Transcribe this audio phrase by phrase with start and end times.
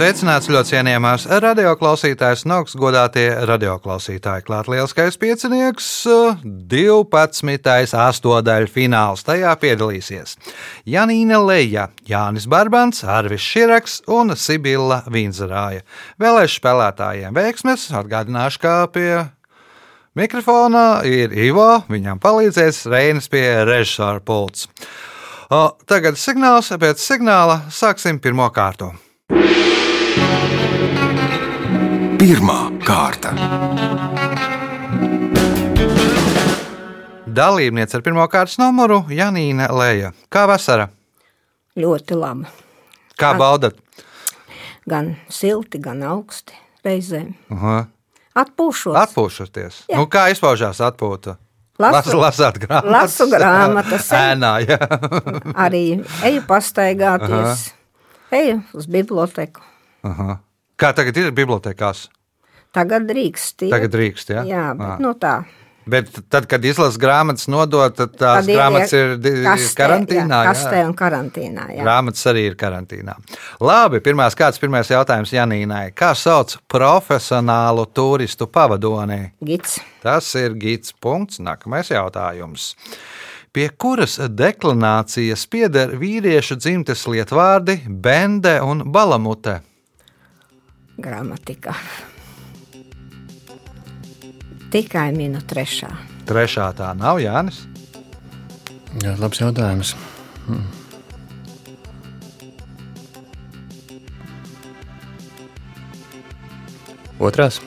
[0.00, 4.46] Sveicināts ļoti cienījamās radioklausītājas, no augstas godātie radioklausītāji.
[4.46, 5.88] Klāt lielskais piecinieks,
[6.40, 7.98] 12.
[8.00, 9.20] astotdaļu fināls.
[9.28, 10.38] Tajā piedalīsies
[10.88, 15.84] Janīna Leja, Jānis Barbans, Arvis Širaks un Sibila Vinzerāja.
[16.16, 19.10] Vēlēšu spēlētājiem veiksmes, atgādināšu, kā pie
[20.16, 24.64] mikrofona ir Ivo, viņam palīdzēs Reinas pie režisora pults.
[25.84, 28.94] Tagad signāls, pēc signāla sāksim pirmo kārtu.
[32.20, 33.32] Pirmā kārta.
[37.30, 40.10] Dalībniece ar pirmā kārtas numuru Janīna Lēja.
[40.32, 40.88] Kā vasara?
[41.78, 42.48] Ļoti labi.
[43.20, 43.76] Kā baudat?
[44.90, 47.32] Gan silti, gan augsti reizēm.
[47.54, 47.76] Aha.
[48.40, 48.96] Atpūšos.
[49.04, 49.80] Atpūšoties.
[49.90, 49.98] Jā.
[50.00, 51.36] Nu, kā izpaužās atpūta?
[51.80, 52.92] Lasu- Las, lasāt grāmatas.
[52.92, 54.10] lasu grāmatas.
[54.26, 54.78] Ēnā, jā.
[55.64, 55.84] Arī
[56.28, 57.70] eju pastaigāties,
[58.36, 59.62] eju uz biblioteku.
[60.02, 60.38] Aha.
[60.80, 62.08] Kā tagad ir bibliotekās?
[62.72, 63.66] Tagad drīkst.
[63.66, 63.72] iet.
[63.74, 64.44] Tagad drīkst, jā?
[64.46, 65.00] Jā, bet Ā.
[65.02, 65.40] nu tā.
[65.90, 70.38] Bet tad, kad izlases grāmatas nodot, tad tās Tad grāmatas ir di- kastē, karantīnā.
[70.44, 71.64] Jā, kastē un karantīnā.
[71.74, 71.82] Jā.
[71.82, 73.16] Grāmatas arī ir karantīnā.
[73.60, 75.90] Labi, pirmās kāds pirmais jautājums Janīnai.
[75.96, 79.32] Kā sauc profesionālu turistu pavadoni?
[79.42, 79.80] Gids.
[80.04, 81.40] Tas ir gids punkts.
[81.40, 82.74] Nākamais jautājums.
[83.52, 89.60] Pie kuras deklinācijas pieder vīriešu dzimtes lietvārdi bende un balamute?
[91.02, 91.74] Gramatikā.
[94.70, 95.90] Tikai minu trešā.
[96.28, 97.64] Trešā tā nav Jānis.
[99.02, 99.94] Jā, labs jautājums.
[100.46, 100.68] Hmm.
[107.20, 107.60] Otrās.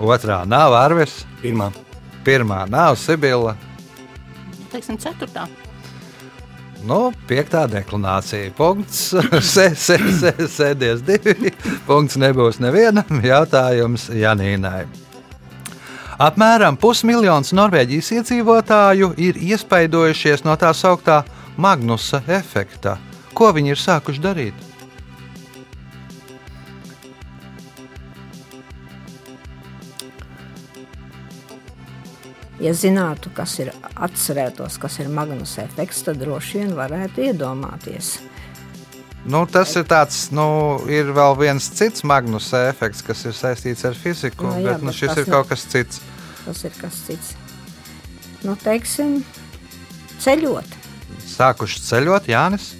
[0.00, 1.24] Otrā nav Arvis.
[1.40, 1.70] Pirmā.
[2.24, 3.56] Pirmā nav Sibila.
[4.70, 5.48] Teiksim, ceturtā.
[6.86, 8.52] Nu, piektā deklinācija.
[8.56, 9.10] Punkts.
[9.52, 11.52] Sē, sē, sē, sēdies divi.
[11.88, 13.20] Punkts nebūs nevienam.
[13.24, 14.86] Jautājums Janīnai.
[16.20, 21.22] Apmēram pusmiljons Norvēģijas iedzīvotāju ir iespaidojušies no tā sauktā
[21.56, 22.98] Magnusa efekta.
[23.32, 24.69] Ko viņi ir sākuši darīt?
[32.60, 38.18] Ja zinātu, kas ir atcerētos, kas ir Magnus efekts, tad droši vien varētu iedomāties.
[39.24, 40.44] Nu, tas ir tāds, nu,
[40.88, 44.90] ir vēl viens cits Magnus efekts, kas ir saistīts ar fiziku, Nu, jā, bet nu,
[44.92, 46.00] bet šis ir nav- kaut kas cits.
[46.44, 47.32] Tas ir kas cits.
[48.44, 49.22] Nu, teiksim,
[50.20, 50.76] ceļot.
[51.36, 52.70] Sākuši ceļot, Jānis.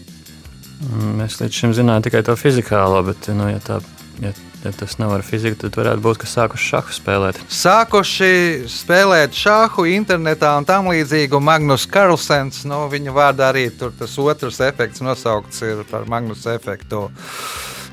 [0.80, 3.82] Mm, Mēs līdz šim zinājām tikai to fizikālo, bet, nu, ja, tā,
[4.24, 4.32] ja,
[4.64, 7.40] ja tas nav ar fiziku, tad varētu būt, ka sākuši šahu spēlēt.
[7.60, 8.32] Sākuši
[8.70, 11.36] spēlēt šāhu internetā un tam līdzīgi.
[11.36, 17.08] un Magnus Karlsens, nu, viņa vārdā arī tur tas otrs efekts nosaukts par Magnus efektu.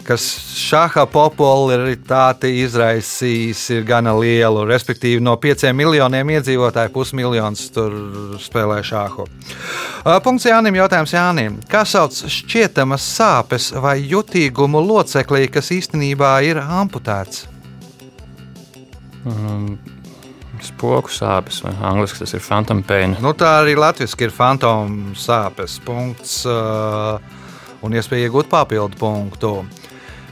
[0.07, 0.23] Kas
[0.55, 4.61] šāda popularitāti izraisījis, ir gana lielu.
[4.69, 7.97] Respektīvi, no pieciem miljoniem iedzīvotāju pusmiljons tur
[8.39, 9.25] spēlē šāhu.
[10.23, 10.77] Punkts Jānim.
[10.79, 11.59] Jautājums Jānim.
[11.67, 17.43] Kā sauc šķietamas sāpes vai jutīgumu loceklī, kas īstenībā ir amputēts?
[19.27, 19.73] Um,
[20.63, 23.17] spoku sāpes, vai angļuiski tas ir phantom pain.
[23.23, 27.19] Nu, tā arī latviešu ir fantomu sāpes punkts uh,
[27.83, 29.53] un iespēja iegūt papildu punktu.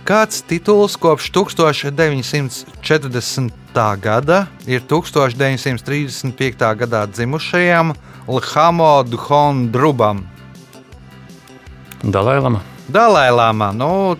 [0.05, 3.49] Kāds tituls kopš 1940.
[3.97, 6.61] gada ir 1935.
[6.77, 7.89] gadā dzimušajam
[8.29, 10.21] Lhamo Dhondrubam?
[12.05, 12.61] Dalailama.
[12.85, 13.73] Dalēlāmā.
[13.73, 14.13] Nu,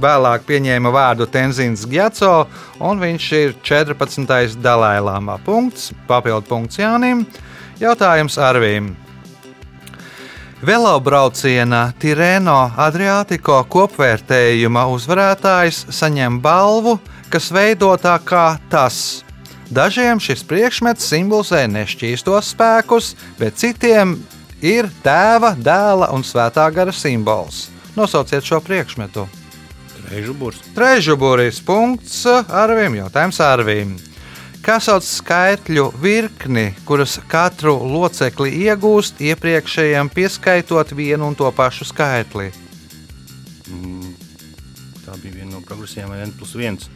[0.00, 2.48] vēlāk pieņēma vārdu Tenzins Gjaco,
[2.80, 4.56] un viņš ir 14.
[4.56, 5.36] Dalēlāmā.
[5.44, 7.28] Punkts, papildu punkts Jānim.
[7.76, 8.96] Jautājums Arvīm.
[10.64, 16.94] Velobrauciena Tirēno Adriātiko kopvērtējuma uzvarētājs saņem balvu,
[17.28, 19.20] kas veidotā kā tas.
[19.68, 24.16] Dažiem šis priekšmets simbolizē nešķīstos spēkus, bet citiem
[24.64, 27.66] ir tēva, dēla un svētā gara simbols.
[27.96, 29.26] Nosauciet šo priekšmetu.
[30.08, 30.62] Režuburs.
[30.72, 33.96] Trešuburis punkts Arvim, jautājums Arvim.
[34.66, 42.48] Kā sauc skaitļu virkni, kuras katru locekli iegūst iepriekšējiem pieskaitot vienu un to pašu skaitli?
[43.70, 44.10] Mm,
[45.06, 46.88] Tā bija viena no progresijām, vai N plus 1.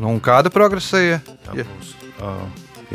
[0.00, 1.20] Nu, un kāda progresija?
[1.44, 1.92] Tā būs
[2.24, 2.40] uh,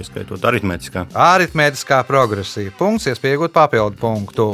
[0.01, 1.05] ieskaitot aritmētiskā.
[1.13, 2.73] Aritmētiskā progresija.
[2.79, 4.47] Punkts, iespējot papildu punktu.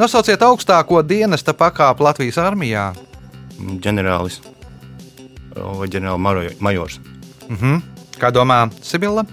[0.00, 2.88] Nosauciet augstāko dienesta pakāpi Latvijas armijā.
[3.60, 6.98] Mm, ģenerālis uh, vai ģenerāla majo- majors.
[7.46, 7.94] Mhm.
[8.20, 9.26] Kā domā Sibila?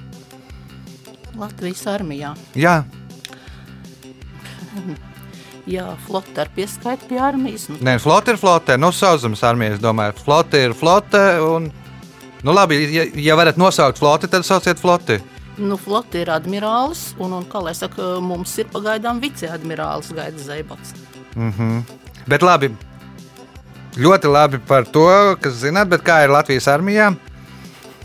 [1.40, 2.36] Latvijas armijā.
[2.60, 2.84] Jā,
[5.70, 7.70] Jā, flote ar pieskaitu pie armijas.
[7.72, 8.76] Nu, Nē, flote ir flote.
[8.80, 11.22] Nu, sauszemes armija, es domāju, flote ir flote.
[11.40, 11.70] Un,
[12.44, 15.22] nu, labi, ja, ja varat nosaukt floti, tad sauciet floti.
[15.58, 20.96] nu, flote ir admirālis, un, un kā lai saka, mums ir pagaidām viceadmirālis Gaida Zeibats.
[22.28, 22.72] Bet labi,
[23.96, 25.06] ļoti labi par to,
[25.40, 27.12] kas zināt, bet kā ir Latvijas armijā?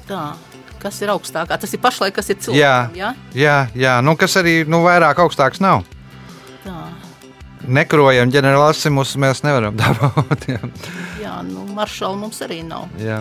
[0.08, 0.34] Tā,
[0.82, 1.58] kas ir augstākā?
[1.60, 2.96] Tas ir pašlaik, kas ir Jā, cilvēkam.
[2.98, 5.84] Jā, jā, jā nu, kas arī nu, vairāk augstāks nav.
[6.64, 6.78] tā.
[7.68, 10.46] Nekrojam ģenerālasimus mēs nevaram dabūt.
[10.48, 10.60] jā.
[11.20, 12.86] Jā, nu, maršala mums arī nav.
[13.02, 13.18] Jā.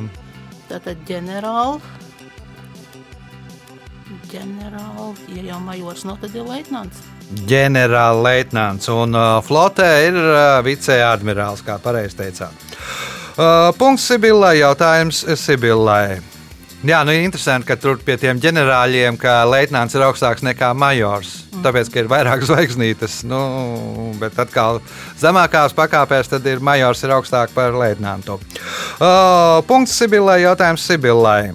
[0.69, 1.81] Tātad ģenerāli.
[4.31, 7.01] Ģenerāli, ja jau majors nav, tad ir leitnants.
[7.47, 8.87] ģenerālleitnants.
[8.91, 12.67] Un uh, flotē ir uh, viceadmirālis, kā pareizi teicāt.
[13.37, 16.19] Uh, punkts Sibillai, jautājums Sibillai.
[16.87, 21.33] Jā, nu interesanti, ka tur pie tiem ģenerāļiem, ka leitnants ir augstāks nekā majors.
[21.59, 23.39] Tāpēc, ka ir vairāk zvaigznītes, nu,
[24.21, 24.79] bet atkal
[25.19, 28.39] zemākās pakāpēs, tad ir majors ir augstāk par leitnantu.
[29.01, 31.51] Uh, punkts Sibillai, jautājums Sibillai.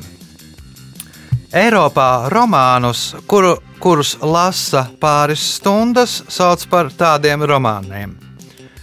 [1.48, 8.18] Eiropā romānus, kuru, kurus lasa pāris stundas, sauc par tādiem romāniem.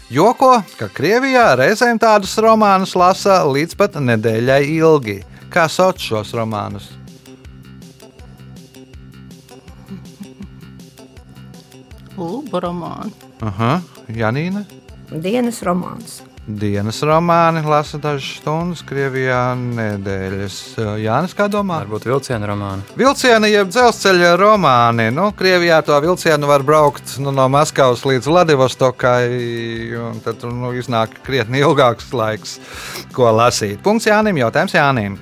[0.10, 5.22] Joko, ka Krievijā reizēm tādus romānus lasa līdz pat nedēļai ilgi.
[5.50, 6.92] Kā sauc šos romānus?
[12.20, 13.14] Luba romāni.
[13.42, 13.80] Aha,
[14.14, 14.66] Janīna.
[15.10, 16.20] Dienas romāns.
[16.50, 20.58] Dienas romāni lasa dažas stundas, Krievijā nedēļas.
[21.02, 21.80] Jānis, kā domā?
[21.84, 22.86] Varbūt vilciena romāna.
[22.98, 25.08] Vilcieni, jeb dzelzceļa romāni.
[25.14, 29.26] Nu, Krievijā to vilcienu var braukt nu, no Maskavas līdz Vladivostokai.
[30.10, 32.60] un Tad tur nu, iznāk krietni ilgāks laiks,
[33.14, 33.82] ko lasīt.
[33.86, 35.20] Punkts Jānim, jautājums Jānim.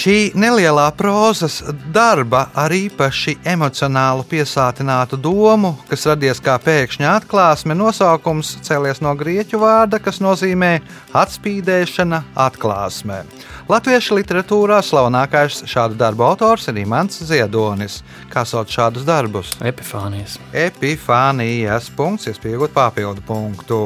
[0.00, 1.58] Šī nelielā prozas
[1.92, 9.60] darba ar īpaši emocionālu piesātinātu domu, kas radies kā pēkšņa atklāsme, nosaukums cēlies no grieķu
[9.60, 10.70] vārda, kas nozīmē
[11.20, 13.18] atspīdēšana, atklāsme.
[13.68, 17.98] Latviešu literatūrā slavenākais šādu darbu autors ir Imants Ziedonis.
[18.32, 19.52] Kā sauc šādus darbus?
[19.60, 20.38] Epifānijas.
[20.56, 23.82] Epifānijas punkts, iespējot papildu punktu.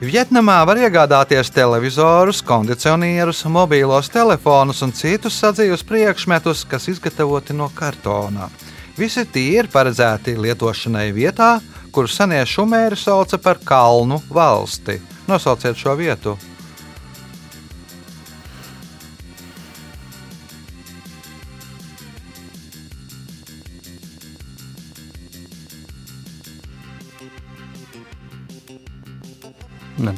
[0.00, 8.48] Vietnamā var iegādāties televizorus, kondicionierus, mobīlos telefonus un citus sadzīves priekšmetus, kas izgatavoti no kartona.
[8.96, 11.58] Visi tie ir paredzēti lietošanai vietā,
[11.92, 14.96] kuru senie šumēri sauca par kalnu valsti.
[15.28, 16.38] Nosauciet šo vietu.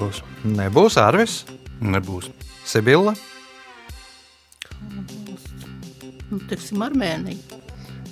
[0.02, 0.22] Nebūs.
[0.44, 1.42] Nebūs Arvis,
[1.80, 2.30] Nebūs.
[2.66, 3.14] Sibila,
[6.32, 7.58] Nu, teiksim, Armēnija.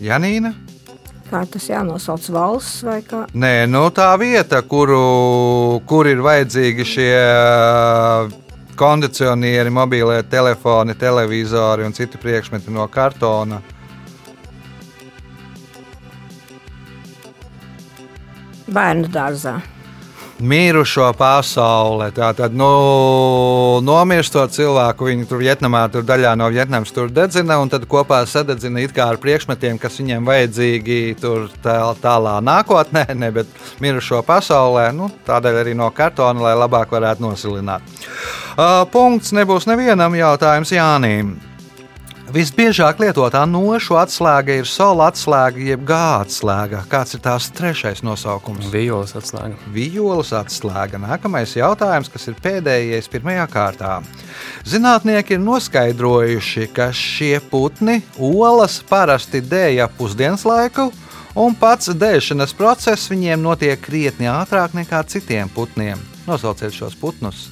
[0.05, 0.51] Janīna.
[1.31, 3.23] Kā tas jānosauc valsts vai kā?
[3.33, 7.15] Nē, nu tā vieta, kuru, kur ir vajadzīgi šie
[8.77, 13.63] kondicionieri, mobīlie telefoni, televizori un citi priekšmeti no kartona.
[18.69, 19.57] Bērnu dārzā.
[20.41, 22.09] Mīrušo pasaulē.
[22.17, 22.69] Tātad, nu,
[23.85, 28.81] nomirstot cilvēku, viņi tur Vietnamā, tur daļā no Vietnamas tur dedzina, un tad kopā sadedzina
[28.81, 33.53] it kā ar priekšmetiem, kas viņiem vajadzīgi tur tā, tālā nākotnē, ne, bet
[33.85, 37.85] mirušo pasaulē, nu, tādēļ arī no kartona, lai labāk varētu nosilināt.
[38.57, 41.37] Uh, punkts nebūs nevienam jautājums Jānim.
[42.31, 46.85] Visbiežāk lietotā nošu atslēga ir sola atslēga, jeb gāzes atslēga.
[46.87, 48.69] Kāds ir tās trešais nosaukums?
[48.71, 49.59] Vīolas atslēga.
[49.75, 51.01] Vijoles atslēga.
[51.03, 53.99] Nākamais jautājums, kas ir pēdējais pirmajā kārtā.
[54.63, 60.93] Zinātnieki ir noskaidrojuši, ka šie putni olas parasti dēja pusdienas laiku,
[61.35, 65.99] un pats dēšanas process viņiem notiek krietni ātrāk nekā citiem putniem.
[66.31, 67.49] Nosauciet šos putnus.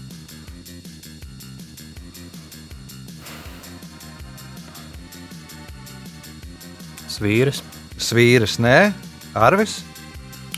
[7.18, 7.62] Svīras.
[7.98, 8.92] Svīras, nē,
[9.34, 9.80] Arvis,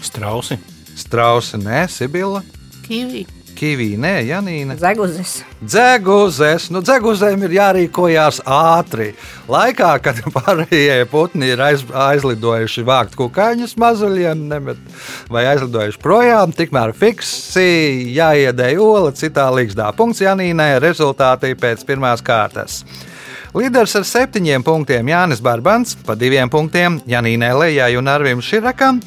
[0.05, 0.61] Strausi.
[1.01, 2.43] Strausi, nē, Sibila,
[2.85, 3.25] Kīvī.
[3.61, 4.77] Kivī, nē, Janīna.
[4.81, 5.41] Zeguzes.
[5.61, 9.11] Dzeguzēs, nu, dzeguzēm ir jārīkojas ātri.
[9.53, 14.81] Laikā, kad pārējie putni ir aiz, aizlidojuši vākt kukaiņus mazuļiem, nemet,
[15.29, 19.91] vai aizlidojuši projām, tikmēr fiksi jāiedēj ola citā līgzdā.
[19.99, 22.81] Punkts Janīnai, rezultāti pēc pirmās kārtas.
[23.51, 29.01] Līderis ar septiņiem punktiem Jānis Barbans, pa diviem punktiem Janīnai Lējai un Arvim Širakam,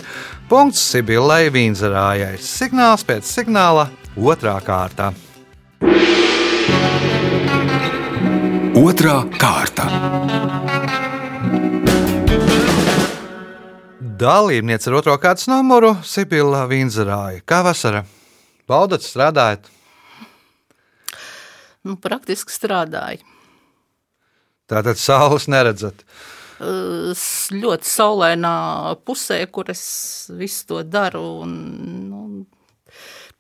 [0.49, 2.35] punkts Sibillai Vīnzarājai.
[2.43, 3.87] Signāls pēc signāla
[4.19, 5.13] otrā kārta.
[8.83, 9.87] Otra kārta.
[14.19, 17.39] Dalībniece ar otro kārtas numuru Sibila Vinzerāja.
[17.47, 18.03] Kā vasara?
[18.67, 19.71] Baudat, strādājat?
[21.87, 23.32] Nu, praktiski strādāju.
[24.69, 26.05] Tātad saules neredzat.
[26.63, 27.11] Uh,
[27.51, 28.55] ļoti saulainā
[29.03, 29.83] pusē, kur es
[30.31, 31.23] visu to daru.
[31.43, 31.55] Un,
[32.09, 32.21] nu,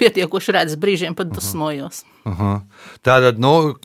[0.01, 2.03] pietiekoši redzu, brīžiem pat dusmojos.
[2.25, 2.61] Uh -huh.
[3.03, 3.75] Tātad, nu,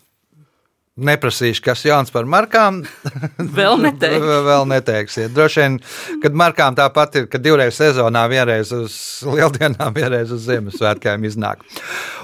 [0.99, 2.81] neprasīšu, kas jauns par markām.
[3.59, 4.39] Vēl neteikšu.
[4.49, 5.33] Vēl neteiksiet.
[5.35, 5.79] Droši vien,
[6.23, 11.63] kad markām tāpat ir, ka divreiz sezonā, vienreiz uz lieldienām, vienreiz uz Ziemassvētkiem iznāk.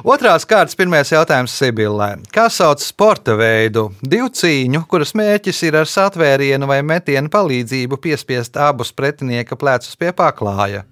[0.04, 2.14] Otrās kārtas, pirmais jautājums Sibilē.
[2.35, 3.88] Kā sauc sporta veidu?
[4.02, 10.12] Divu cīņu, kuras mērķis ir ar satvērienu vai metienu palīdzību piespiest abus pretinieka plecus pie
[10.16, 10.85] paklāja.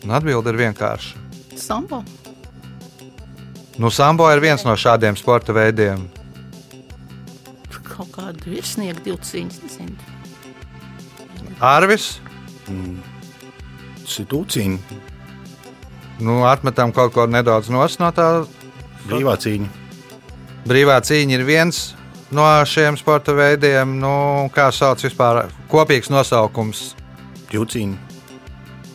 [0.00, 1.20] Un Atbilde ir vienkārša.
[1.60, 2.00] Sambo.
[3.80, 6.02] Nu, sambo ir viens no šādiem sporta veidiem.
[7.90, 8.10] Kaut
[8.44, 9.60] virsnieku divu cīņas.
[9.64, 9.96] Nezinu.
[11.64, 12.10] Arvis,
[14.10, 14.76] Situācija,
[16.20, 18.44] nu, atmetam kaut ko nedaudz no tā.
[19.06, 19.68] brīvā cīņa.
[20.68, 21.80] Brīvā cīņa ir viens
[22.30, 23.96] no šiem sporta veidiem.
[24.00, 24.12] Nu,
[24.54, 26.94] kā sauc vispār kopīgs nosaukums?
[27.50, 27.96] Jūcīņa,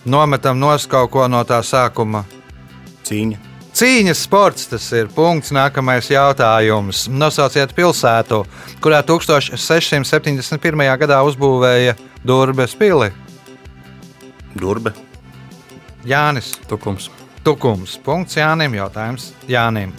[0.06, 2.24] Nometam nos kaut ko no tā sākuma.
[3.04, 3.55] cīņa.
[3.76, 5.10] Cīņas sports tas ir.
[5.12, 5.52] Punkts.
[5.52, 7.10] Nākamais jautājums.
[7.12, 8.46] Nosauciet pilsētu,
[8.80, 10.86] kurā 1671.
[11.02, 13.12] gadā uzbūvēja Durbes pili.
[14.56, 14.96] Durbe,
[16.08, 17.10] Jānis Tukums.
[17.44, 18.00] Tukums.
[18.00, 18.80] Punkts Jānim.
[18.80, 19.92] Jautājums Jānim.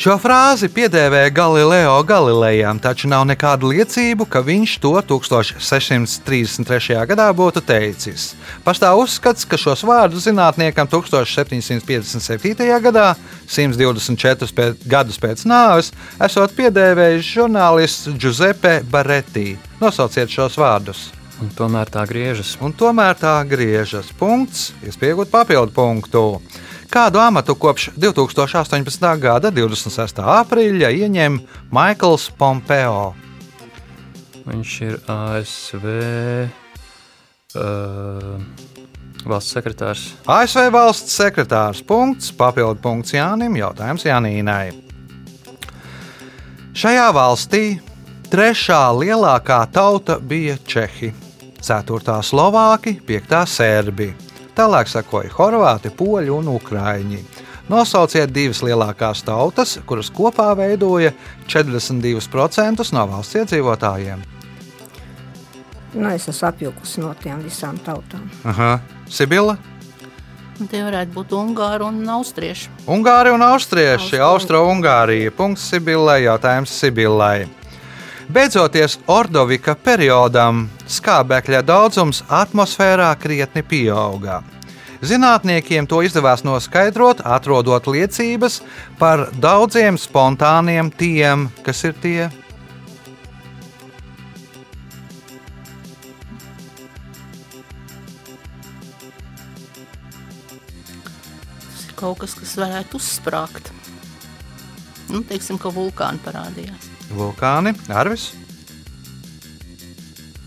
[0.00, 6.96] Šo frāzi piedēvēja Galileo Galilejam, taču nav nekādu liecību, ka viņš to 1633.
[7.10, 8.32] gadā būtu teicis.
[8.64, 12.80] Pastāv uzskats, ka šos vārdus zinātniekam 1757.
[12.88, 13.12] gadā,
[13.44, 19.58] 124 pēc, gadus pēc nāves, esot piedēvējis žurnālists Giuseppe Baretti.
[19.82, 21.10] Nosauciet šos vārdus!
[21.42, 22.56] Un tomēr tā griežas.
[22.62, 24.12] un tomēr tā griežas.
[24.14, 26.40] Punkts, iespējot papildu punktu.
[26.92, 29.04] Kādu amatu kopš 2018.
[29.16, 30.18] gada 26.
[30.20, 31.38] aprīļa ieņem
[31.72, 33.14] Maikls Pompeo?
[34.44, 35.86] Viņš ir ASV
[37.56, 38.36] uh,
[39.24, 40.02] valsts sekretārs.
[40.28, 41.80] ASV valsts sekretārs.
[41.80, 44.74] Punkts, papildu punkts Jānim, jautājums Janīnai.
[46.76, 47.62] Šajā valstī
[48.28, 51.08] trešā lielākā tauta bija Čehi,
[51.56, 54.10] ceturtā Slovāki, piektā Sērbi.
[54.56, 57.22] Tālāk sekoja Horvāti, Poļi un Ukrāņi.
[57.72, 61.12] Nosauciet divas lielākās tautas, kuras kopā veidoja
[61.48, 64.24] 42% no valsts iedzīvotājiem.
[65.94, 68.28] Nu, es esmu apjukusi no tām visām tautām.
[68.48, 68.78] Aha.
[69.08, 69.56] Sibila,
[70.60, 72.68] Un Tie varētu būt Ungāri un Austrieši.
[72.86, 75.32] Ungāri un Austrieši, Austro- Austro-Ungārija.
[75.34, 77.48] Punkts Sibilai, jautājums Sibilai.
[78.30, 84.42] Beidzoties Ordovika periodam, skābekļa daudzums atmosfērā krietni pieauga.
[85.02, 88.60] Zinātniekiem to izdevās noskaidrot, atrodot liecības
[89.00, 92.28] par daudziem spontāniem tiem, kas ir tie.
[101.98, 103.74] Kaut kas, kas varētu uzsprāgt.
[105.10, 106.91] Nu, teiksim, ka vulkāni parādījās.
[107.10, 108.30] Vulkāni, Arvis,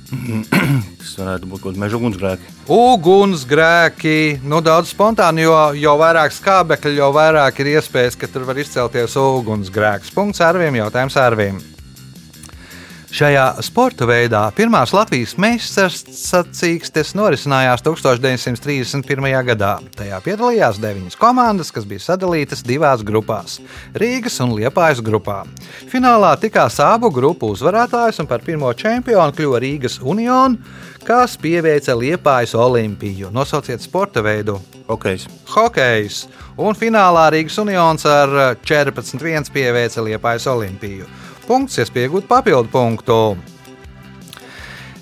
[0.06, 2.52] Tas varētu būt kaut kāds meža ugunsgrēks.
[2.72, 4.40] ugunsgrēki.
[4.46, 9.18] Nu, daudz spontāni, jo, jo vairāk skābekļa, jo vairāk ir iespējas, ka tur var izcelties
[9.20, 10.14] ugunsgrēks.
[10.16, 11.60] Punkts Arvim, jautājums Arvim.
[13.16, 19.28] Šajā sporta veidā pirmās Latvijas meistars sacīkstes norisinājās 1931.
[19.48, 19.70] gadā.
[19.96, 23.62] Tajā piedalījās deviņas komandas, kas bija sadalītas divās grupās-
[24.04, 25.46] Rīgas un Liepājas grupā.
[25.88, 30.58] Finālā tikās abu grupu uzvarētājs un par pirmo čempionu kļuva Rīgas Union,
[31.06, 33.32] kas pieveica Liepājas Olimpiju.
[33.32, 41.08] Nosauciet sporta veidu Hokejs, hokejs, un finālā Rīgas Unions ar 14-1 pieveica Liepājas Olimpiju.
[41.46, 43.18] Punkts, iespējot papildu punktu.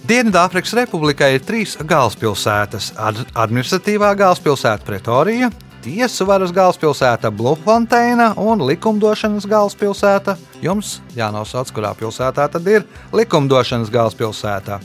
[0.03, 9.47] Dienvidāfrikas Republikai ir trīs galvaspilsētas- ad- administratīvā galvaspilsēta Pretorija, tiesu varas galvaspilsēta Blūmfonteina un likumdošanas
[9.47, 10.35] galvaspilsēta.
[10.61, 12.83] Jums jānosauc, kurā pilsētā tad ir
[13.13, 14.81] likumdošanas galvaspilsēta.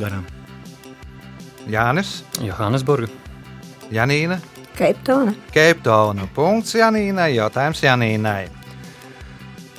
[0.00, 0.39] garām.
[1.68, 3.10] Jānis, Johannesburga.
[3.90, 4.38] Janīna,
[4.80, 5.34] Keiptona.
[5.52, 6.28] Keiptona.
[6.34, 8.48] Punkts Janīnai, jautājums Janīnai.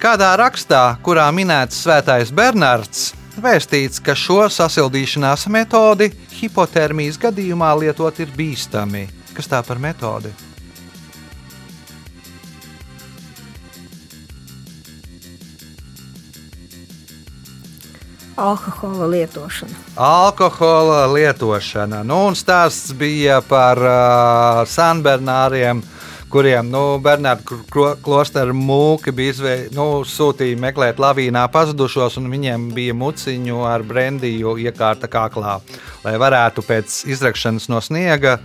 [0.01, 3.11] Kādā rakstā, kurā minēts Svētais Bernards,
[3.41, 9.07] vēstīts, ka šo sasildīšanās metodi hipotermijas gadījumā lietot ir bīstami.
[9.33, 10.33] Kas tā par metodi?
[18.41, 19.75] Alkohola lietošana.
[19.95, 22.01] Alkohola lietošana.
[22.03, 25.83] Nu, un stāsts bija par uh, Sanbernāriem,
[26.31, 27.59] kuriem nu, Bernārdu
[28.01, 34.55] klosteru mūki bija izvei, nu, sūtīja meklēt lavīnā pazudušos, un viņiem bija muciņu ar brendiju
[34.65, 35.59] iekārta kaklā,
[36.05, 38.39] lai varētu pēc izrakšanas no sniega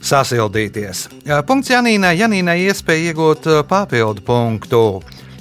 [0.00, 1.06] sasildīties.
[1.46, 2.16] Punkts Janīnai.
[2.18, 4.84] Janīnai iespēja iegūt papildu punktu.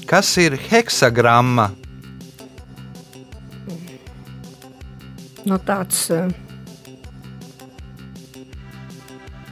[0.10, 1.72] Kas ir heksagramma?
[5.48, 6.28] Nu, tāds eh,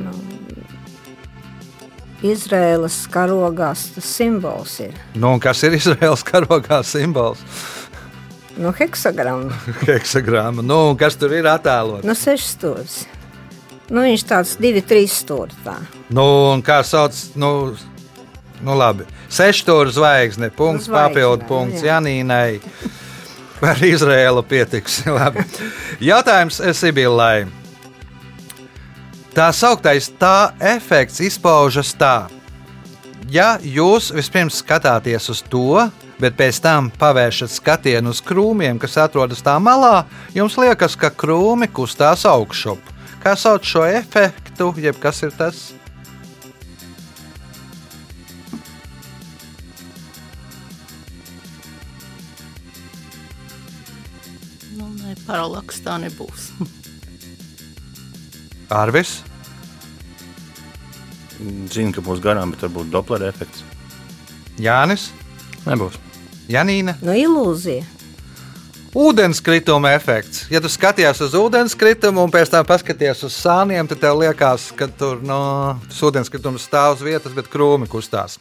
[0.04, 0.12] nu,
[2.28, 4.96] Izraēlas karogās tas simbols ir.
[5.16, 7.44] Nu, un kas ir Izraels karogā simbols?
[8.58, 9.54] Nu, heksagramma.
[9.88, 10.66] Heksagramma.
[10.66, 12.08] Nu, kas tur ir attēlots?
[12.08, 12.98] Nu, sešas stūris.
[13.88, 15.56] Nu, viņš tāds divi, trīs stūri.
[15.64, 15.78] Tā.
[16.10, 16.26] Nu,
[16.56, 17.16] un kā sauc?
[17.40, 17.52] Nu,
[18.66, 19.06] nu labi.
[19.32, 20.50] Sešstūra zvaigzne.
[20.58, 21.96] Punkts, papildu punkts jā.
[21.96, 22.58] Janīnai.
[23.62, 25.02] Par Izraēlu pietiks.
[25.18, 25.46] Labi.
[26.04, 27.48] Jautājums Sibilai.
[29.38, 32.28] Tā sauktais tā efekts izpaužas tā.
[33.30, 35.84] Ja jūs vispirms skatāties uz to,
[36.18, 41.70] bet pēc tam pavēršat skatienu uz krūmiem, kas atrodas tā malā, jums liekas, ka krūmi
[41.70, 42.82] kustās augšup.
[43.22, 45.77] Kā sauc šo efektu, jeb kas ir tas?
[55.28, 56.52] Nu, nē, paralaks tā nebūs.
[58.82, 59.20] Arvis.
[61.70, 63.62] Zinu, ka būs garām, bet varbūt Doppler efekts.
[64.58, 65.12] Jānis,
[65.68, 66.00] Nebūs.
[66.48, 66.96] Janīna.
[67.04, 67.84] Nu, ilūzija.
[68.98, 70.46] Ūdenskrituma efekts.
[70.50, 74.88] Ja tu skaties uz ūdenskritumu un pēc tam paskaties uz sāniem, tad tev liekas, ka
[74.88, 78.40] tur no, tas ūdenskritums stāv uz vietas, bet krūmi kustās.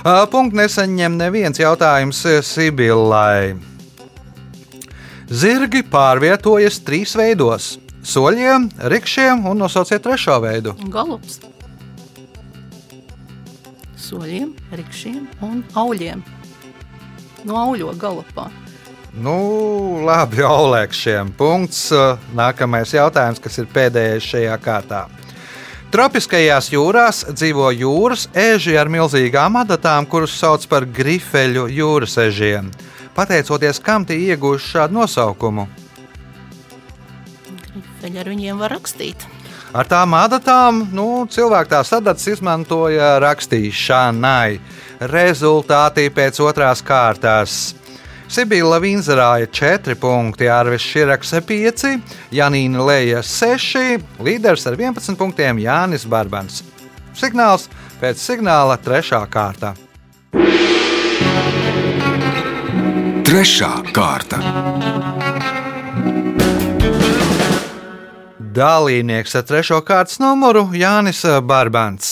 [0.00, 3.58] Uh, Punkts nesaņem neviens jautājums Sibilai.
[5.30, 7.76] Zirgi pārvietojas trīs veidos-
[8.12, 10.74] soļiem, rikšiem un nosauciet trešo veidu.
[10.90, 11.38] Galops.
[13.94, 16.24] Soļiem, rikšiem un auļiem.
[17.44, 18.50] No auļo galopā.
[19.14, 21.32] Nu, labi, Olekšiem.
[21.38, 21.92] Punkts.
[22.34, 25.08] Nākamais jautājums, kas ir pēdējais šajā kārtā.
[25.90, 32.70] Tropiskajās jūrās dzīvo jūras eži ar milzīgām adatām, kurus sauc par grifeļu jūras ežiem.
[33.16, 35.66] Pateicoties kam tie iegūst šādu nosaukumu?
[37.70, 39.26] Grifeļi ar viņiem var rakstīt.
[39.70, 44.58] Ar tām adatām nu, cilvēki tās adatas izmantoja rakstīšanai.
[45.10, 47.60] Rezultāti pēc otrās kārtās.
[48.30, 51.86] Sibila Vinzerāja 4 punkti, Arvis Širaks 5,
[52.34, 56.62] Janīna Leja 6, līderis ar 11 punktiem Jānis Barbans.
[57.18, 57.66] Signāls
[57.98, 59.26] pēc signāla 3.
[59.30, 59.74] kārta.
[63.40, 64.36] Trešā kārta.
[68.36, 69.78] Dalībnieks ar 3.
[69.88, 72.10] kārtas numuru Jānis Barbans.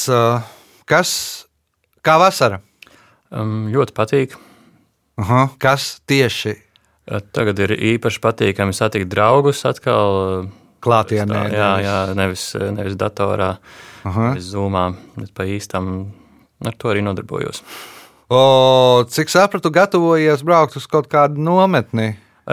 [0.89, 1.11] Kas
[2.01, 2.63] kā vasara?
[3.29, 4.39] Um, ļoti patīk.
[5.21, 6.55] Aha, kas tieši
[7.09, 10.49] Uh, Tagad ir īpaši patīkami satikt draugus atkal.
[10.81, 11.45] klātienē?
[11.45, 13.59] Tā, jā, jā, nevis, nevis datorā,
[14.05, 14.31] Aha.
[14.33, 16.13] nevis zūmā, bet pa īstam.
[16.65, 17.65] Ar to arī nodarbojos.
[18.29, 22.11] O, cik sapratu, gatavojies braukt uz kaut kādu nometni.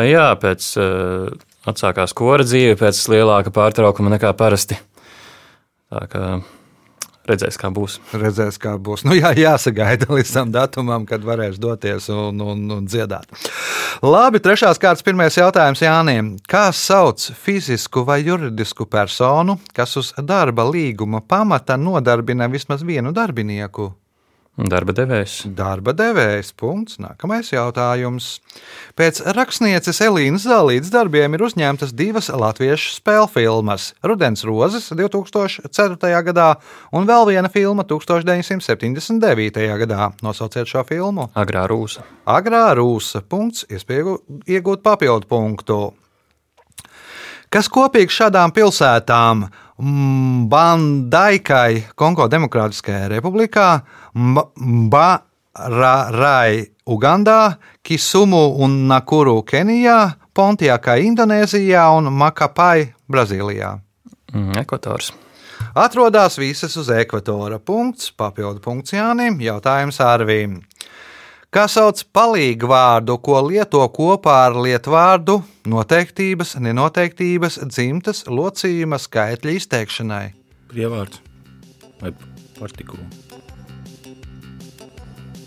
[0.07, 1.33] Jā, pēc uh,
[1.67, 4.77] atsākās kora dzīve, pēc lielāka pārtraukuma nekā parasti.
[5.91, 6.29] Tā kā
[7.27, 7.97] redzēs, kā būs.
[8.15, 9.03] Redzēs, kā būs.
[9.07, 13.27] Nu, jā, jāsagaida līdz tam datumam, kad varēs doties un, un, un dziedāt.
[14.03, 16.31] Labi, trešās kārtas pirmais jautājums Jānim.
[16.47, 23.91] Kā sauc fizisku vai juridisku personu, kas uz darba līguma pamata nodarbina vismaz vienu darbinieku?
[24.55, 25.41] Darba devējs.
[25.51, 26.53] Darba devējs.
[26.55, 26.95] Punkts.
[27.03, 28.39] Nākamais jautājums.
[28.95, 36.23] Pēc rakstnieces Elīnas Zālītas darbiem ir uzņemtas divas latviešu spēļu filmas- Rudens rozes 2004.
[36.23, 36.55] gadā
[36.93, 39.77] un vēl viena filma 1979.
[39.83, 40.13] gadā.
[40.23, 41.29] Nosauciet šo filmu.
[41.35, 42.03] Agrā rūsa.
[42.25, 43.21] Agrā rūsa.
[43.27, 43.65] Punkts.
[43.67, 45.93] Iespēja iegūt papildu punktu.
[47.55, 49.45] Kas kopīgs šādām pilsētām?
[50.51, 53.67] Bandaikai, Kongo Demokrātiskajā republikā,
[54.91, 59.99] Barai, Ugandā, Kisumu un Nakuru, Kenijā,
[60.35, 63.71] Pontiakai, Indonēzijā un Makapai, Brazīlijā.
[64.33, 65.13] Mm, Ekvators.
[65.79, 67.61] Atrodas visas uz ekvatora.
[67.63, 70.59] Punkts, papildu punkts Jānim, jautājums Arvīm.
[71.55, 75.37] Kā sauc palīgu vārdu, ko lieto kopā ar lietvārdu
[75.71, 80.25] noteiktības, nenoteiktības, dzimtas, locījuma skaitļa izteikšanai?
[80.73, 81.21] Prievārds
[82.01, 82.11] vai
[82.57, 83.07] partikula.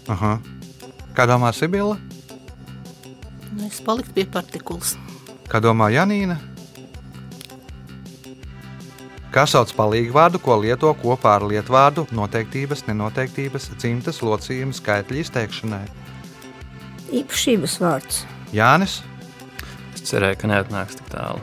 [0.09, 0.39] Aha.
[1.13, 1.99] Kā domā Sibila?
[3.53, 4.97] Nu, Es paliktu pie partikulas.
[5.53, 6.41] Kā domā Janīna?
[9.35, 15.85] Kā sauc palīgu vārdu, ko lieto kopā ar lietvārdu noteiktības, nenoteiktības, dzimtas, locījuma skaitļa izteikšanai?
[17.21, 18.25] Īpašības vārds.
[18.57, 19.03] Jānis,
[19.99, 21.41] Es cerēju, ka neatnāks tik tālu.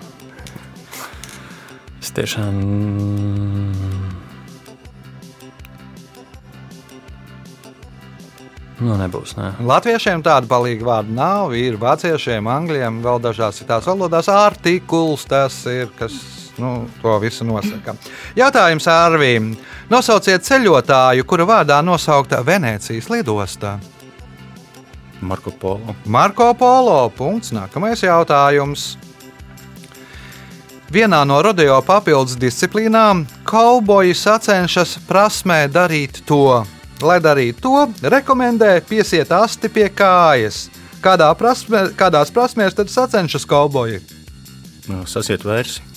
[1.99, 2.55] Es tiešām.
[8.79, 9.35] Nu, nebūs.
[9.35, 9.49] Nē.
[9.67, 11.53] Latviešiem tādu palīgu vārdu nav.
[11.59, 14.31] Ir vāciešiem, angļiem, vēl dažās citās valodās.
[14.31, 16.15] Artikuls tas ir, kas
[16.57, 17.95] nu, to visu nosaka.
[18.37, 19.53] Jautājums Arvīm.
[19.89, 23.77] Nosauciet ceļotāju, kura vārdā nosaukta Venecijas lidostā.
[25.21, 25.95] Marko Polo.
[26.05, 27.09] Marko Polo.
[27.09, 27.53] Punkts.
[27.55, 28.95] Nākamais jautājums.
[30.91, 36.63] Vienā no rodeo papildus disciplīnām kauboji sacenšas prasmē darīt to.
[37.03, 40.69] Lai darītu to, rekomendē piesiet asti pie kājas.
[41.03, 43.99] Kādā prasmē, kādās prasmēs tad sacenšas kauboji?
[44.87, 45.94] Nu, Sasiet vērsi.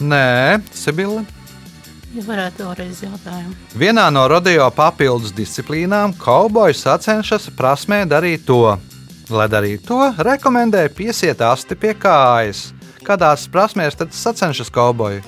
[0.00, 1.20] Nē, Sibila.
[2.10, 3.52] Ja varētu vēlreiz jautājumu.
[3.78, 8.78] Vienā no rodeo papildus disciplīnām kauboji sacenšas prasmē darīt to.
[9.30, 12.72] Lai darītu to, rekomendē piesiet asti pie kājas.
[13.06, 15.22] Kādās prasmēs tad sacenšas kauboji?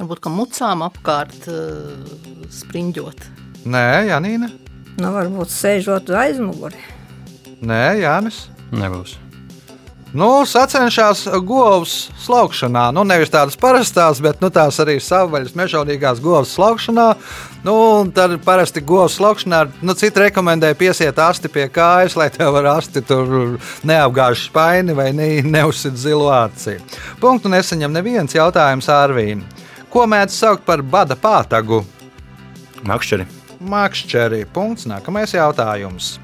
[0.00, 3.26] Varbūt kā mucām apkārt uh, spriņģot.
[3.68, 4.48] Nē, Janīna.
[4.96, 6.80] Nu, varbūt sēžot uz aizmuguri.
[7.60, 8.46] Nē, Jānis.
[8.72, 9.18] Nebūs.
[10.12, 12.88] Nu, sacenšas govs slaukšanā.
[12.90, 17.04] Nu, nevis tādas parastās, bet nu, tās arī savvaļas mežonīgās govs slaukšanā.
[17.62, 22.58] Nu, un tad parasti govs slaukšanā, nu, citi rekomendē piesiet asti pie kājas, lai tev
[22.58, 26.80] ar asti tur neapgāž spaini vai ne, neuzsit zilu aci.
[27.22, 29.44] Punktu nesaņem neviens jautājums Arvīm.
[29.94, 31.84] Ko mēdz saukt par bada pātagu?
[32.82, 33.28] Makšķeri.
[33.60, 34.42] Makšķeri.
[34.50, 34.90] Punkts.
[34.90, 36.16] Nākamais jautājums.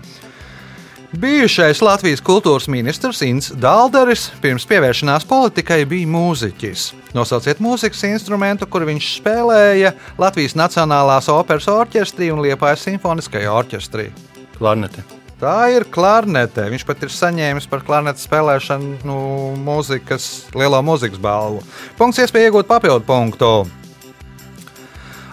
[1.15, 6.89] Bijušais Latvijas kultūras ministrs Inns Dālderis pirms pievēršanās politikai bija mūziķis.
[7.15, 14.09] Nosauciet mūzikas instrumentu, kur viņš spēlēja Latvijas Nacionālās operas orķestrī un Liepājas simfoniskajā orķestrī.
[14.59, 15.07] Klarnete.
[15.39, 16.67] Tā ir klarnete.
[16.73, 19.19] Viņš pat ir saņēmis par klarnetes spēlēšanu nu,
[19.63, 21.63] mūzikas, lielo mūzikas balvu.
[22.01, 23.53] Punkts iespēja iegūt papildu punktu.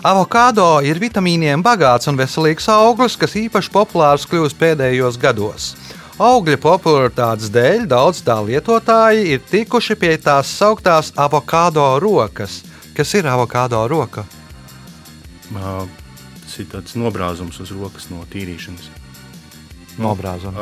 [0.04, 5.72] Avokado ir vitamīniem bagāts un veselīgs auglis, kas īpaši populārs kļūst pēdējos gados.
[6.20, 12.62] Augļa popularitātes dēļ daudz tā lietotāji ir tikuši pie tās sauktās avokado rokas.
[12.94, 14.28] Kas ir avokado roka?
[15.56, 15.88] Ā,
[16.54, 18.92] Tas ir tāds nobrāzums uz rokas no tīrīšanas.
[19.98, 20.60] Nobrāzums.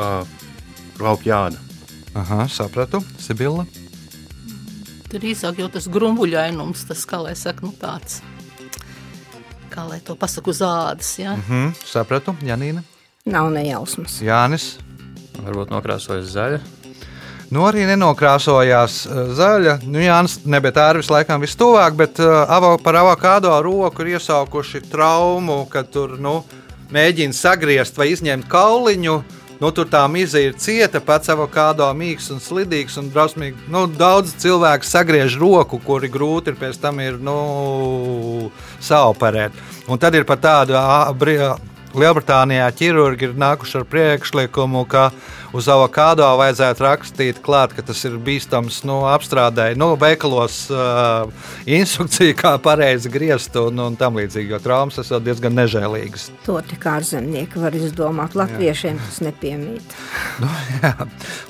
[0.96, 1.58] Raupjāda.
[2.16, 3.02] Aha, sapratu.
[3.20, 3.66] Sibila.
[5.12, 8.22] Drīzāk jau tas grumbuļainums, tas, kā lai saka, nu tāds,
[9.72, 11.36] kā lai to pasaku uz ādas, ja?
[11.38, 12.36] Mhm, sapratu.
[12.44, 12.84] Janīna.
[13.24, 14.20] Nav nejausmas.
[14.24, 14.76] Jānis.
[15.42, 16.60] Varbūt nokrāsojas zaļa.
[17.52, 19.76] Nu, arī nenokrāsojās uh, zaļa.
[19.84, 22.48] Nu, Jānis, nebija ārvis laikam vistuvāk, bet uh,
[22.80, 26.38] par avokado roku ir iesaukuši traumu, ka tur nu,
[26.92, 29.18] mēģina sagriezt vai izņemt kauliņu.
[29.62, 33.68] Nu, tur tā miza ir cieta, pats avokado mīgs un slidīgs un drausmīgi.
[33.70, 38.50] Nu, daudz cilvēku sagriež roku, kuri grūti ir pēc tam ir, nu,
[38.82, 39.54] saoperēt.
[39.86, 40.82] Un tad ir pat tāda
[41.92, 45.10] Lielbritānijā ķirurgi ir nākuši ar priekšlikumu, ka
[45.56, 51.28] uz avokado vajadzētu rakstīt, klāt, ka tas ir bīstams nu, apstrādēji, nu, veikalos uh,
[51.68, 54.52] instrukcija, kā pareizi griezt un, un tam līdzīgi.
[54.52, 56.30] Jo traumas tas ir diezgan nežēlīgas.
[56.46, 58.36] To tik ārzemnieki var izdomāt.
[58.38, 59.98] Latviešiem tas nepiemīt.
[60.82, 60.94] Jā,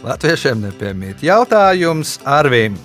[0.04, 1.22] Latviešiem nepiemīt.
[1.26, 2.80] Jautājums Arvīm.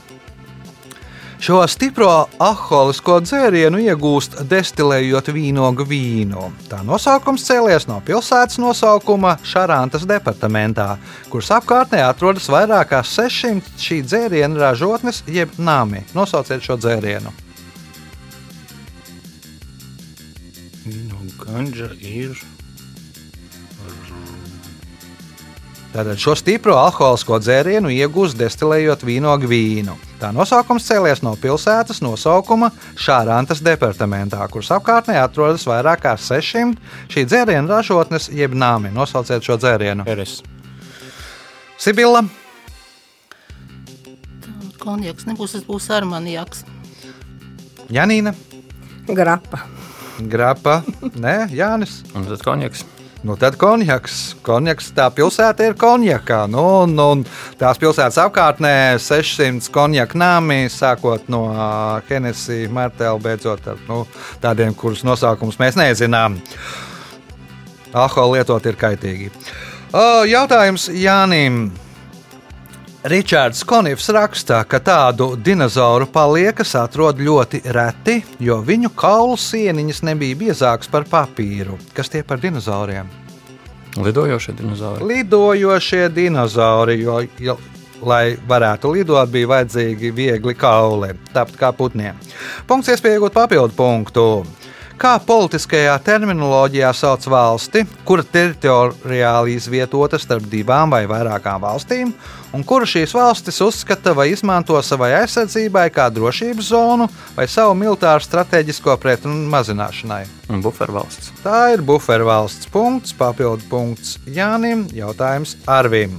[1.38, 2.10] Šo stipro
[2.42, 6.48] alkoholisko dzērienu iegūst destilējot vīnogu vīnu.
[6.66, 10.96] Tā nosaukums cēlies no pilsētas nosaukuma Šarantas departamentā,
[11.30, 16.02] kuras apkārtnē atrodas vairāk kā 600 šī dzēriena ražotnes jeb nami.
[16.18, 17.34] Nosauciet šo dzērienu.
[21.06, 22.57] No ganģa ir.
[25.98, 29.96] Tātad šo stipro alkoholisko dzērienu iegūst destilējot vīnogu vīnu.
[30.22, 32.70] Tā nosaukums cēlies no pilsētas nosaukuma
[33.02, 36.78] Šārantas departamentā, kuras apkārtnē atrodas vairāk kā 600
[37.10, 38.92] šī dzēriena ražotnes, jeb nāmi.
[38.94, 40.06] Nosauciet šo dzērienu.
[40.06, 40.44] Eres.
[41.82, 42.22] Sibila,
[44.78, 46.62] Konjaks nebūs, tas būs armaniaks.
[47.90, 48.36] Janīna,
[49.10, 49.64] Grapa.
[50.30, 50.84] grapa.
[51.26, 52.04] Nē, Jānis.
[52.14, 52.86] Un tad konjaks.
[53.24, 54.36] Nu, tad konjaks.
[54.46, 56.44] Konjaks tā pilsēta ir konjakā.
[56.52, 57.24] Nu, un, un
[57.58, 61.48] tās pilsētas apkārtnē 600 konjaku nāmi, sākot no
[62.10, 64.04] Hennessy, Martela, beidzot ar nu,
[64.44, 66.38] tādiem, kurus nosaukumus mēs nezinām.
[67.98, 69.32] Alkohola lietot ir kaitīgi.
[69.96, 71.68] O, jautājums Jānim.
[73.04, 80.40] Ričards Konivs raksta, ka tādu dinozauru paliekas atrod ļoti reti, jo viņu kaulu sieniņas nebija
[80.40, 81.78] biezākas par papīru.
[81.94, 83.06] Kas tie par dinozauriem?
[84.02, 85.06] Lidojošie dinozauri.
[85.14, 87.58] Lidojošie dinozauri, jo, jo
[88.02, 92.18] lai varētu lidot, bija vajadzīgi viegli kauli, tāpat kā putniem.
[92.68, 94.26] Punkts iespēja iegūt papildu punktu.
[94.98, 102.16] Kā politiskajā terminoloģijā sauc valsti, kura teritoriāli izvietota starp divām vai vairākām valstīm,
[102.56, 108.24] un kuru šīs valstis uzskata vai izmanto savai aizsardzībai kā drošības zonu vai savu militāru
[108.24, 110.24] strateģisko pretrunu mazināšanai.
[110.64, 111.34] Bufervalsts.
[111.44, 116.18] Tā ir bufervalsts punkts, papildu punkts Jānim, jautājums Arvim.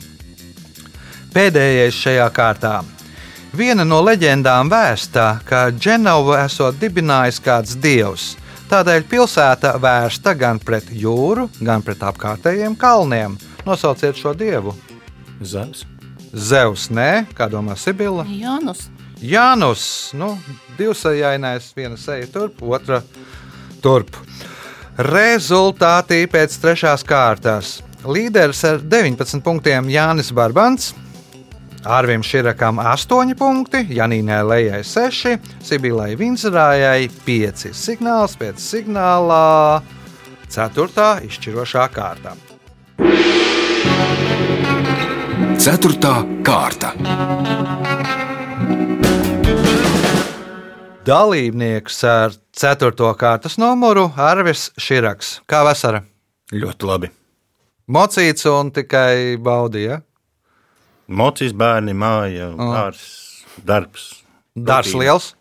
[1.35, 2.79] Pēdējais šajā kārtā.
[3.57, 8.35] Viena no leģendām vēsta, ka Dženovu esot dibinājis kāds dievs.
[8.69, 13.38] Tādēļ pilsēta vērsta gan pret jūru, gan pret apkārtējiem kalniem.
[13.64, 14.77] Nosauciet šo dievu.
[15.41, 15.87] Zevs.
[16.35, 18.27] Zeus, nē, kā domā Sibila?
[18.29, 18.88] Jānus.
[19.19, 19.83] Jānus,
[20.14, 20.35] nu,
[20.79, 23.01] divsajainais, viena seja turp, otra
[23.83, 24.14] turp.
[24.99, 27.79] Rezultāti pēc trešās kārtas.
[28.07, 30.93] Līderis ar 19 punktiem Jānis Barbants,
[31.88, 37.71] Arvim Širakam 8 punkti, Janīnai Lējai 6, Sibilai Vinzrājai 5.
[37.75, 39.81] Signāls pēc signālā
[40.51, 41.09] 4.
[41.31, 42.37] izšķirošā kārta.
[45.38, 46.88] Ceturtā kārta.
[51.07, 53.12] Dalībnieks ar 4.
[53.20, 55.37] kārtas numuru Arvis Širaks.
[55.48, 56.03] Kā vasara?
[56.51, 57.11] Ļoti labi.
[57.88, 60.01] Mocīts un tikai baudīja.
[61.09, 62.74] Mocīs bērni, māja, Oh.
[62.83, 64.09] ārs, darbs.
[64.57, 65.01] Darbs rutīna.
[65.05, 65.35] liels,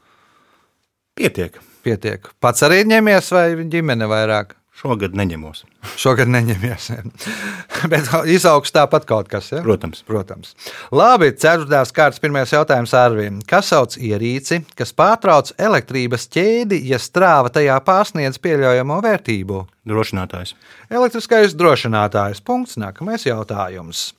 [1.18, 1.58] Pietiek.
[1.84, 2.22] pietiek.
[2.40, 4.52] Pats arī ņemies vai ģimene vairāk?
[4.78, 5.64] Šogad neņemos.
[5.98, 6.92] Šogad neņemies.
[7.92, 9.50] Bet izaugs tāpat kaut kas.
[9.50, 9.64] Ja?
[9.66, 10.04] Protams.
[10.06, 10.52] Protams.
[10.94, 13.40] Labi, ceturtās kārtas pirmais jautājums Arvim.
[13.50, 19.64] Kas sauc ierīci, kas pārtrauc elektrības ķēdi, ja strāva tajā pārsniedz pieļaujamo vērtību?
[19.90, 20.54] Drošinātājs.
[20.94, 22.44] Elektriskais drošinātājs.
[22.46, 22.78] Punkts.
[22.78, 24.12] Nākamais jautājums.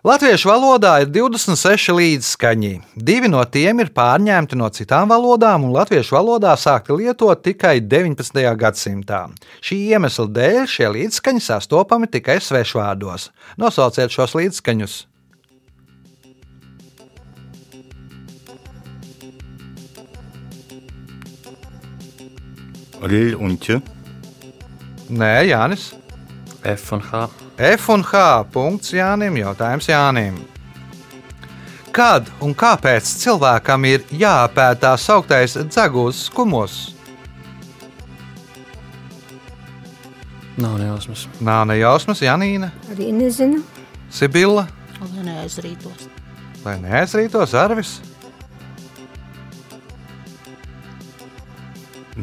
[0.00, 2.70] Latviešu valodā ir 26 līdzskaņi.
[2.96, 8.40] Divi no tiem ir pārņemti no citām valodām, un latviešu valodā sākti lietot tikai 19.
[8.56, 9.26] gadsimtā.
[9.60, 13.28] Šī iemesla dēļ šie līdzskaņi sastopami tikai svešvārdos.
[13.60, 14.96] Nosauciet šos līdzskaņus.
[23.04, 23.82] Rīļ un ķ.
[25.12, 25.90] Nē, Jānis.
[26.64, 27.28] F un H.
[27.58, 28.44] F un H.
[28.52, 29.36] Punkts Jānim.
[29.40, 30.38] Jautājums Jānim.
[31.92, 36.76] Kad un kāpēc cilvēkam ir jāpēta tā sauktais dzegūs skumos?
[40.60, 41.24] Nav nejausmas.
[41.40, 43.62] Nav ne jausmas, Janīna, Arī nezinu.
[44.12, 44.66] Sibila,
[45.00, 46.06] Lai neaizrītos.
[46.64, 48.00] lai neaizrītos Arvis.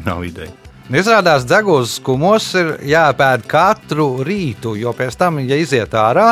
[0.04, 0.52] Nav ideja.
[0.88, 6.30] Izrādās, degūzes skumos ir jāpēd katru rītu, jo pēc tam, ja iziet ārā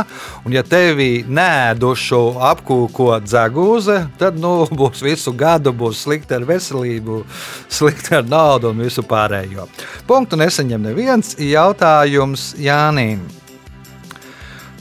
[0.48, 2.20] un ja tevi nēdušu
[2.54, 7.20] apkūko degūze, tad nu, būs visu gadu būs slikti ar veselību,
[7.68, 9.68] slikti ar naudu un visu pārējo.
[10.08, 13.26] Punktu nesaņem neviens jautājums Jānim.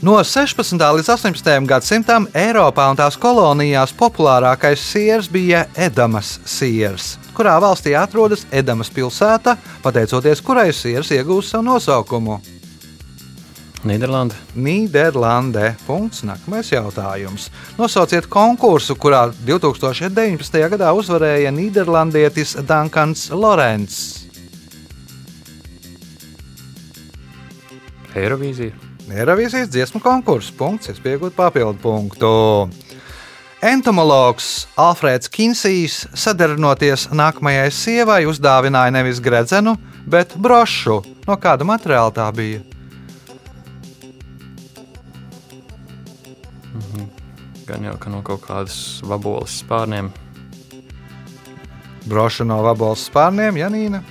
[0.00, 0.72] No 16.
[0.72, 1.68] līdz 18.
[1.68, 9.58] gadsimtam Eiropā un tās kolonijās populārākais siers bija Edamas siers, kurā valstī atrodas Edamas pilsēta,
[9.84, 12.40] pateicoties kurai siers iegūst savu nosaukumu.
[13.86, 14.34] Nīderlanda.
[14.58, 15.74] Nīderlandē.
[15.86, 16.24] Punkts.
[16.26, 17.50] Nākamais jautājums.
[17.78, 20.62] Nosauciet konkursu, kurā 2019.
[20.72, 24.00] gadā uzvarēja Nīderlandietis Dankans Lorents.
[28.16, 28.72] Eirovīzija.
[29.12, 30.50] Eirovīzijas dziesmu konkurss.
[30.56, 32.30] Punkts, es pieņemu papildu punktu.
[33.64, 41.00] Entomologs Alfrēds Kinsijs, sadarbojoties nākamajai sievai, uzdāvināja nevis gredzenu, bet brošu.
[41.24, 42.60] No kāda materiāla tā bija?
[47.66, 50.12] Gan jau ka no kaut kādas vaboles spārniem.
[52.06, 54.04] Broša no vaboles spārniem, Janīna.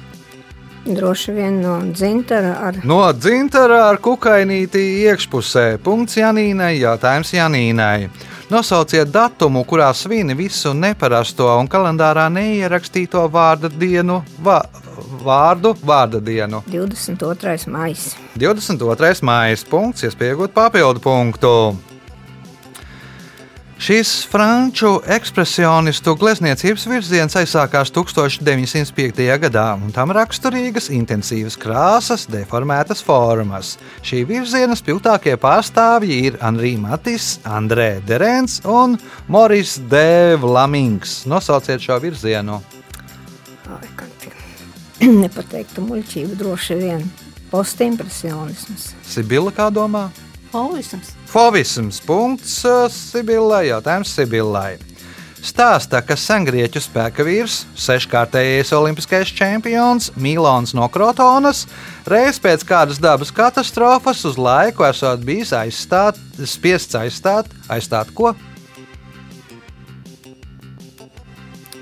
[0.86, 5.78] Droši vien no dzintara ar No dzintara ar kukainīti iekšpusē.
[5.86, 8.10] Punkts Janīnai, jautājums Janīnai.
[8.46, 14.60] Nosauciet datumu, kurā svini visu neparasto un kalendārā neierakstīto vārdu dienu va
[15.26, 16.62] vārdu vārda dienu.
[16.70, 17.58] 22.
[17.74, 18.12] maijs.
[18.38, 19.12] 22.
[19.26, 21.52] maija punkts, iespējot papildu punktu.
[23.76, 29.26] Šis franču ekspresionistu glezniecības virziens aizsākās 1905.
[29.42, 33.74] gadā, un tam raksturīgas intensīvas krāsas, deformētas formas.
[34.00, 38.96] Šī virziena spilgtākie pārstāvji ir Anri Matis, Andrē Derens un
[39.28, 41.26] Moris De Vlamings.
[41.28, 42.62] Nosauciet šo virzienu.
[45.04, 47.04] Nepateiktu muļķību droši vien.
[47.52, 48.94] Postimpresionisms.
[49.04, 50.08] Sibila kā domā?
[50.56, 51.12] Fauvisms.
[51.36, 52.00] Fovisms.
[52.00, 53.66] Punkts uh, Sibilai.
[53.68, 54.78] Jautājums Sibilai.
[55.44, 61.66] Stāsta, ka sengrieķu spēka vīrs, seškārtējais olimpiskais čempions Milons no Krotonas,
[62.08, 68.32] reiz pēc kādas dabas katastrofas uz laiku esot bijis aizstāt, spiests aizstāt, aizstāt ko?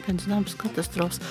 [0.02, 1.22] Pēc dabas katastrofas.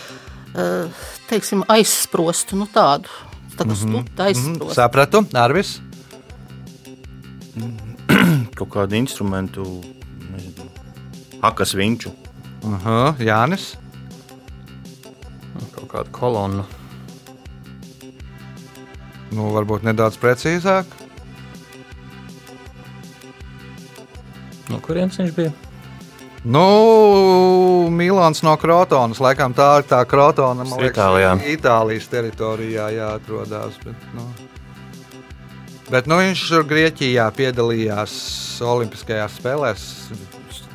[0.55, 3.11] Uh, teiksim, aizsprostu, nu tādu.
[3.59, 4.77] Tā kā stūta aizsprostu.
[4.79, 5.81] Sapratu, Arvis.
[8.73, 9.67] Kādu instrumentu,
[10.33, 10.69] nezinu,
[11.45, 12.13] akas viņu.
[12.73, 13.75] Aha, Jānis.
[15.75, 16.65] Kaut kāda kolonna.
[19.33, 20.89] Nu, varbūt nedaudz precīzāk.
[24.73, 25.53] No kurienes viņš bija?
[26.45, 26.65] Nu,
[27.93, 29.21] Milāns no Krotonas.
[29.23, 30.65] Laikam tā ir tā Krotona.
[30.65, 31.35] man liekas, Itālijā.
[31.55, 33.77] Itālijas teritorijā jāatrodas.
[33.85, 34.27] Bet, nu.
[35.93, 38.15] Bet nu, viņš tur Grieķijā piedalījās
[38.65, 39.85] Olimpiskajās spēlēs.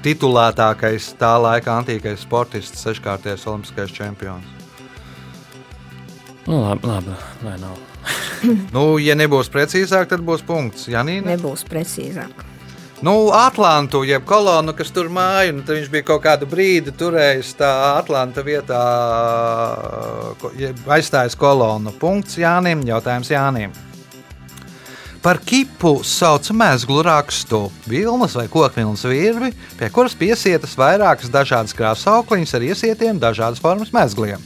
[0.06, 4.46] Titulētākais tā laika antīkais sportists, seškārtais olimpiskais čempions.
[6.48, 7.78] Nu, labi, labi lai nav.
[8.76, 10.86] Nu, ja nebūs precīzāk, tad būs punkts.
[10.88, 11.34] Janīna?
[11.34, 12.46] Nebūs precīzāk.
[13.04, 17.52] Nu, Atlantu, jeb kolonu, kas tur māju, nu, tad viņš bija kaut kādu brīdi turējis
[17.60, 18.80] tā Atlanta vietā,
[20.96, 21.94] aizstājis kolonu.
[22.00, 23.76] Punkts Jānim, jautājums Jānim.
[25.28, 32.54] Par kipu sauc mēslu rakstu, vilnas vai kokvilnas virvi, pie kuras piesietas vairākas dažādas krāsaukliņas
[32.56, 34.40] ar iesietiem dažādas formas mēsliem.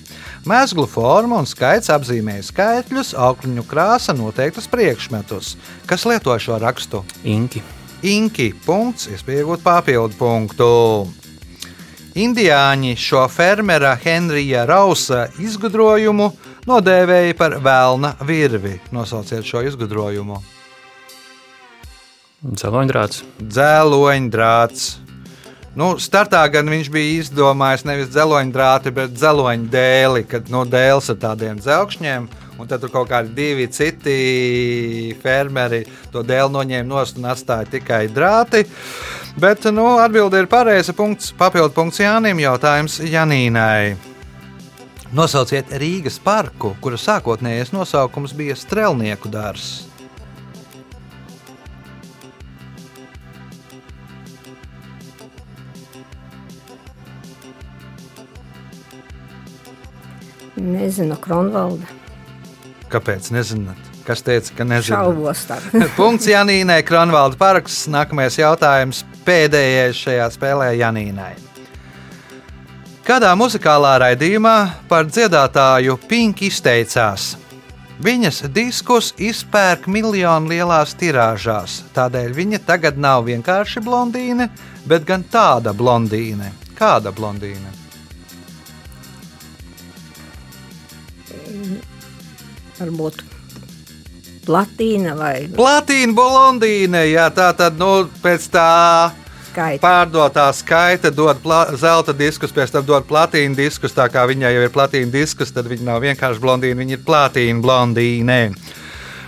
[0.49, 5.51] Mēslu forma un skaits apzīmē skaitļus, aukliņu krāsa noteiktus priekšmetus.
[5.85, 7.03] Kas lieto šo rakstu?
[7.29, 7.61] Inki.
[8.01, 8.47] Inki.
[8.65, 10.69] Punkts, iespējot papildu punktu.
[12.17, 16.31] Indiāņi šo fermera Henrija Rausa izgudrojumu
[16.65, 18.79] nodēvēja par vēlna virvi.
[18.89, 20.41] Nosauciet šo izgudrojumu.
[22.41, 23.21] Celoņdrāts.
[23.37, 24.85] Dzeloņdrāts.
[25.77, 31.61] Nu, startā gan viņš bija izdomājis nevis dzeloņdrāti, bet dzeloņdēli, kad no dēls ar tādiem
[31.61, 32.25] dzelkšņiem.
[32.57, 34.15] Un tad tur kaut kādi divi citi
[35.21, 38.65] fermeri to dēlu noņēma nost un atstāja tikai drāti.
[39.39, 40.97] Bet nu, atbilde ir pareiza.
[40.97, 42.41] Punkts, papildu punkts Jānim.
[42.41, 43.95] Jautājums Janīnai.
[45.13, 49.90] Nosauciet Rīgas parku, kura sākotnējais nosaukums bija Strelnieku dārzs.
[60.61, 61.87] Nezinu, Kronvalda.
[62.91, 63.31] Kāpēc?
[63.33, 63.89] Nezināt.
[64.05, 65.05] Kas teica, ka nezināt?
[65.05, 65.45] Šaubos.
[65.99, 67.85] Punkts Janīnai, Kronvalda parks.
[67.91, 71.33] Nākamais jautājums, pēdējais šajā spēlē Janīnai.
[73.05, 74.57] Kādā muzikālā raidījumā
[74.89, 77.31] par dziedātāju Pink izteicās?
[78.01, 84.49] Viņas diskus izpērk miljonu lielās tirāžās, tādēļ viņa tagad nav vienkārši blondīne,
[84.89, 86.49] bet gan tāda blondīne.
[86.77, 87.80] Kāda blondīne?
[92.81, 93.21] Varbūt
[94.45, 98.69] platīna vai Platīna blondīne, jā, tā tad nu, pēc tā
[99.51, 99.81] skaita.
[99.83, 101.43] pārdotā skaita dod
[101.79, 103.93] zelta diskus, pēc tam dod platīna diskus.
[103.95, 107.63] Tā kā viņai jau ir platīna diskus, tad viņa nav vienkārši blondīna, viņa ir platīna
[107.63, 108.39] blondīne.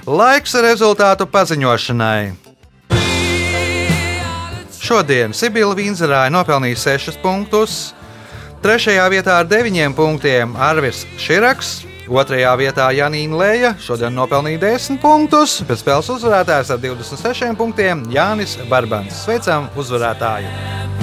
[0.07, 2.33] Laiks rezultātu paziņošanai.
[4.83, 7.93] Šodien Sibila Vīnzerāja nopelnīja 6 punktus,
[8.65, 8.97] 3.
[9.11, 12.39] vietā ar 9 punktiem Arvis Širaks, 2.
[12.59, 19.23] vietā Janīna Lēja, šodien nopelnīja 10 punktus, bet spēles uzvarētājs ar 26 punktiem Jānis Barbans.
[19.23, 21.02] Sveicam uzvarētāju!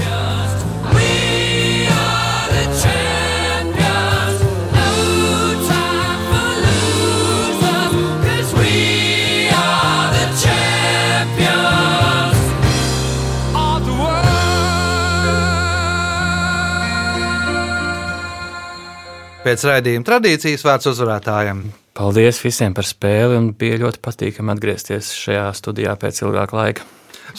[19.41, 21.63] Pēc raidījuma tradīcijas vārds uzvarētājiem.
[21.97, 26.89] Paldies visiem par spēli un bija ļoti patīkami atgriezties šajā studijā pēc ilgāka laika.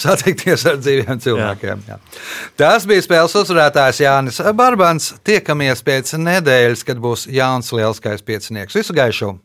[0.03, 1.83] satikties ar dzīviem cilvēkiem.
[1.89, 1.99] Jā.
[2.59, 5.13] Tas bija spēles uzvarētājs Jānis Barbans.
[5.27, 8.81] Tiekamies pēc nedēļas, kad būs jauns lielskais piecinieks.
[8.81, 9.35] Visu gaišu!